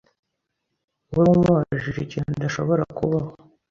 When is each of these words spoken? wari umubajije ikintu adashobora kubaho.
wari 1.15 1.29
umubajije 1.31 1.99
ikintu 2.05 2.29
adashobora 2.33 2.83
kubaho. 2.97 3.29